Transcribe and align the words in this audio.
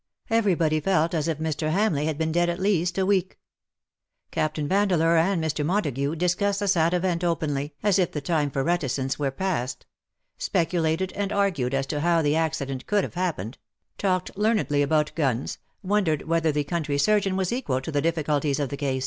Everybody 0.31 0.79
felt 0.79 1.13
as 1.13 1.27
if 1.27 1.37
Mr. 1.37 1.69
Hamleigh 1.71 2.05
had 2.05 2.17
been 2.17 2.31
dead 2.31 2.49
at 2.49 2.57
least 2.59 2.97
a 2.97 3.05
week. 3.05 3.37
Captain 4.31 4.67
Vandeleur 4.67 5.15
and 5.15 5.43
Mr. 5.43 5.63
Montagu 5.63 6.15
discussed 6.15 6.59
the 6.59 6.67
sad 6.67 6.95
event 6.95 7.23
openly, 7.23 7.75
as 7.83 7.99
if 7.99 8.11
the 8.11 8.19
time 8.19 8.49
for 8.49 8.63
reticence 8.63 9.19
were 9.19 9.29
past; 9.29 9.85
speculated 10.39 11.13
and 11.13 11.31
argued 11.31 11.75
as 11.75 11.85
to 11.85 11.99
how 11.99 12.23
the 12.23 12.35
accident 12.35 12.87
could 12.87 13.03
have 13.03 13.13
happened; 13.13 13.59
talked 13.99 14.35
learnedly 14.35 14.81
about 14.81 15.11
guns; 15.13 15.59
wondered 15.83 16.23
whether 16.23 16.51
the 16.51 16.63
country 16.63 16.97
surgeon 16.97 17.35
was 17.37 17.53
equal 17.53 17.79
to 17.79 17.91
the 17.91 18.01
difficulties 18.01 18.59
of 18.59 18.69
the 18.69 18.77
case. 18.77 18.99